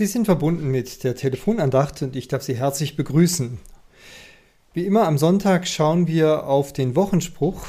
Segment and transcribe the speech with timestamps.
[0.00, 3.58] Sie sind verbunden mit der Telefonandacht und ich darf Sie herzlich begrüßen.
[4.72, 7.66] Wie immer am Sonntag schauen wir auf den Wochenspruch,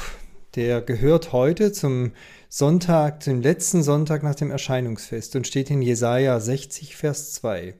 [0.54, 2.12] der gehört heute zum
[2.48, 7.74] Sonntag, zum letzten Sonntag nach dem Erscheinungsfest und steht in Jesaja 60, Vers 2.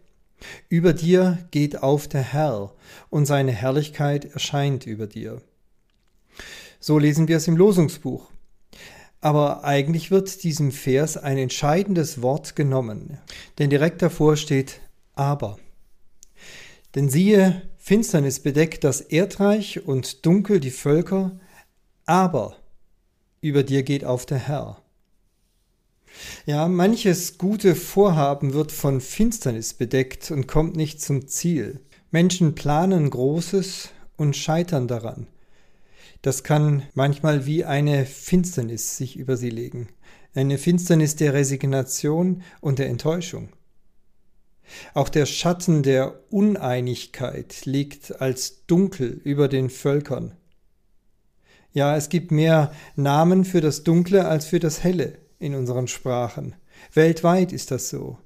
[0.68, 2.74] Über dir geht auf der Herr
[3.08, 5.40] und seine Herrlichkeit erscheint über dir.
[6.78, 8.28] So lesen wir es im Losungsbuch.
[9.22, 13.18] Aber eigentlich wird diesem Vers ein entscheidendes Wort genommen,
[13.58, 14.80] denn direkt davor steht
[15.14, 15.58] aber.
[16.94, 21.38] Denn siehe, Finsternis bedeckt das Erdreich und dunkel die Völker,
[22.06, 22.56] aber
[23.40, 24.82] über dir geht auf der Herr.
[26.46, 31.80] Ja, manches gute Vorhaben wird von Finsternis bedeckt und kommt nicht zum Ziel.
[32.10, 35.26] Menschen planen Großes und scheitern daran.
[36.20, 39.88] Das kann manchmal wie eine Finsternis sich über sie legen,
[40.34, 43.50] eine Finsternis der Resignation und der Enttäuschung.
[44.94, 50.32] Auch der Schatten der Uneinigkeit liegt als dunkel über den Völkern.
[51.72, 56.54] Ja, es gibt mehr Namen für das Dunkle als für das Helle in unseren Sprachen.
[56.92, 58.18] Weltweit ist das so.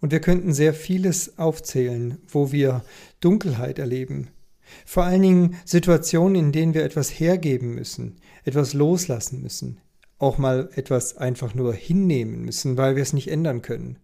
[0.00, 2.84] Und wir könnten sehr vieles aufzählen, wo wir
[3.20, 4.28] Dunkelheit erleben,
[4.86, 9.80] vor allen Dingen Situationen, in denen wir etwas hergeben müssen, etwas loslassen müssen,
[10.22, 13.98] auch mal etwas einfach nur hinnehmen müssen, weil wir es nicht ändern können.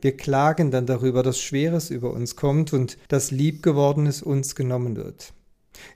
[0.00, 5.32] Wir klagen dann darüber, dass Schweres über uns kommt und dass Liebgewordenes uns genommen wird.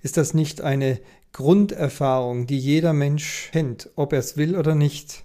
[0.03, 1.01] Ist das nicht eine
[1.33, 5.25] Grunderfahrung, die jeder Mensch kennt, ob er es will oder nicht?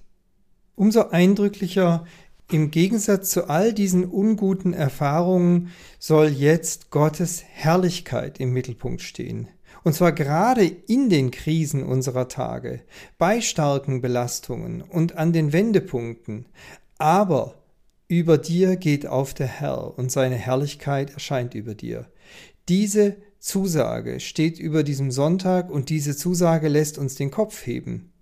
[0.76, 2.06] Umso eindrücklicher
[2.52, 9.48] im Gegensatz zu all diesen unguten Erfahrungen soll jetzt Gottes Herrlichkeit im Mittelpunkt stehen.
[9.84, 12.82] Und zwar gerade in den Krisen unserer Tage,
[13.18, 16.46] bei starken Belastungen und an den Wendepunkten.
[16.98, 17.56] Aber
[18.08, 22.08] über dir geht auf der Herr und seine Herrlichkeit erscheint über dir.
[22.70, 28.14] Diese Zusage steht über diesem Sonntag und diese Zusage lässt uns den Kopf heben.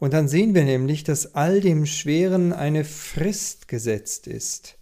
[0.00, 4.78] Und dann sehen wir nämlich, dass all dem Schweren eine Frist gesetzt ist.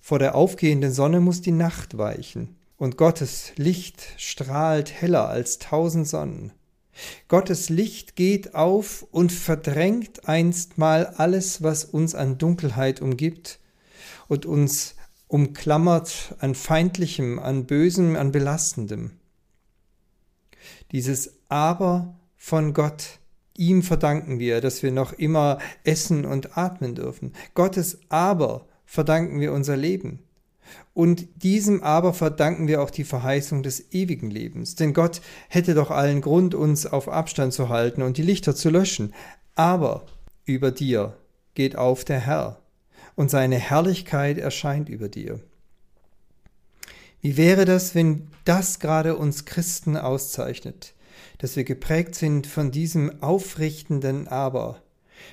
[0.00, 6.06] Vor der aufgehenden Sonne muss die Nacht weichen, und Gottes Licht strahlt heller als tausend
[6.06, 6.52] Sonnen.
[7.28, 13.60] Gottes Licht geht auf und verdrängt einstmal alles, was uns an Dunkelheit umgibt
[14.28, 14.94] und uns
[15.28, 19.12] umklammert an Feindlichem, an Bösem, an Belastendem.
[20.92, 23.18] Dieses Aber von Gott
[23.58, 27.32] Ihm verdanken wir, dass wir noch immer essen und atmen dürfen.
[27.54, 30.25] Gottes Aber verdanken wir unser Leben.
[30.94, 34.74] Und diesem Aber verdanken wir auch die Verheißung des ewigen Lebens.
[34.74, 38.70] Denn Gott hätte doch allen Grund, uns auf Abstand zu halten und die Lichter zu
[38.70, 39.14] löschen.
[39.54, 40.06] Aber
[40.44, 41.16] über dir
[41.54, 42.60] geht auf der Herr,
[43.14, 45.40] und seine Herrlichkeit erscheint über dir.
[47.22, 50.94] Wie wäre das, wenn das gerade uns Christen auszeichnet?
[51.38, 54.82] dass wir geprägt sind von diesem aufrichtenden Aber,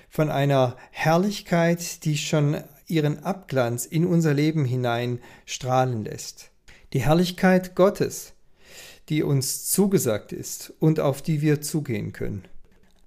[0.10, 6.52] von einer Herrlichkeit, die schon ihren Abglanz in unser Leben hinein strahlen lässt.
[6.94, 8.34] Die Herrlichkeit Gottes,
[9.10, 12.46] die uns zugesagt ist und auf die wir zugehen können.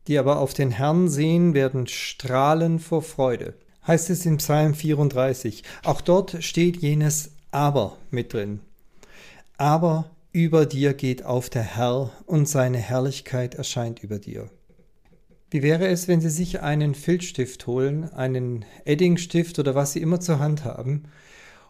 [0.09, 3.55] Die aber auf den Herrn sehen, werden strahlen vor Freude.
[3.87, 5.63] Heißt es im Psalm 34.
[5.85, 8.61] Auch dort steht jenes Aber mit drin.
[9.57, 14.51] Aber über dir geht auf der Herr und seine Herrlichkeit erscheint über dir.
[15.51, 20.21] Wie wäre es, wenn Sie sich einen Filzstift holen, einen Eddingstift oder was Sie immer
[20.21, 21.05] zur Hand haben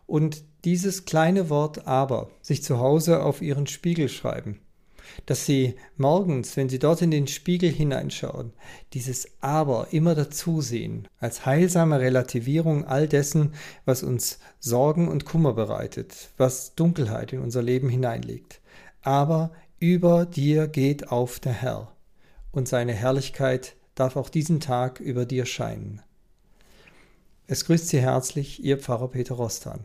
[0.06, 4.60] und dieses kleine Wort aber sich zu Hause auf Ihren Spiegel schreiben?
[5.25, 8.53] dass sie morgens, wenn sie dort in den Spiegel hineinschauen,
[8.92, 13.53] dieses Aber immer dazu sehen, als heilsame Relativierung all dessen,
[13.84, 18.60] was uns Sorgen und Kummer bereitet, was Dunkelheit in unser Leben hineinlegt.
[19.03, 21.93] Aber über dir geht auf der Herr,
[22.56, 26.00] und seine Herrlichkeit darf auch diesen Tag über dir scheinen.
[27.47, 29.81] Es grüßt Sie herzlich, Ihr Pfarrer Peter Rostan.